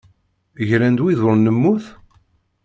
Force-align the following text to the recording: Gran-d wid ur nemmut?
Gran-d 0.67 0.99
wid 1.03 1.19
ur 1.29 1.35
nemmut? 1.37 1.85